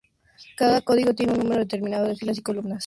[0.57, 2.79] Cada código tiene un número determinado de filas y columnas.